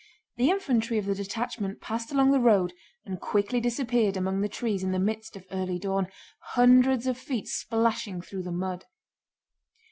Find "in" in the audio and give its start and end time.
4.81-4.91